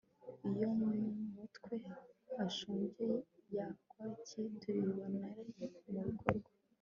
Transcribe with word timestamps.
iyo 0.49 0.67
mu 0.77 0.89
mutwe 1.33 1.73
hashoje 2.35 3.07
ya 3.55 3.65
bwaki 3.77 4.41
tuyibonera 4.59 5.41
mu 5.83 6.01
bikorwa 6.05 6.49